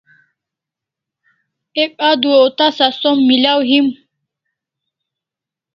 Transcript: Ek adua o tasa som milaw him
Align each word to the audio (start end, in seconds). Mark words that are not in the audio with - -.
Ek 1.83 1.91
adua 2.09 2.37
o 2.45 2.47
tasa 2.57 2.87
som 3.01 3.17
milaw 3.27 3.59
him 3.69 3.87